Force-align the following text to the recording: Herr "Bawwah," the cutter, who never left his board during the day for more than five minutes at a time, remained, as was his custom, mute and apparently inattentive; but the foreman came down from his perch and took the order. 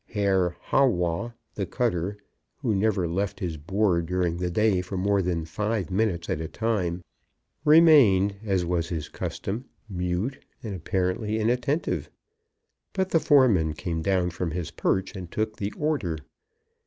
Herr 0.09 0.57
"Bawwah," 0.71 1.35
the 1.53 1.67
cutter, 1.67 2.17
who 2.63 2.73
never 2.73 3.07
left 3.07 3.39
his 3.39 3.57
board 3.57 4.07
during 4.07 4.37
the 4.37 4.49
day 4.49 4.81
for 4.81 4.97
more 4.97 5.21
than 5.21 5.45
five 5.45 5.91
minutes 5.91 6.27
at 6.27 6.41
a 6.41 6.47
time, 6.47 7.03
remained, 7.63 8.33
as 8.43 8.65
was 8.65 8.89
his 8.89 9.07
custom, 9.09 9.65
mute 9.87 10.39
and 10.63 10.73
apparently 10.73 11.37
inattentive; 11.37 12.09
but 12.93 13.11
the 13.11 13.19
foreman 13.19 13.73
came 13.73 14.01
down 14.01 14.31
from 14.31 14.49
his 14.49 14.71
perch 14.71 15.15
and 15.15 15.29
took 15.29 15.57
the 15.57 15.71
order. 15.77 16.17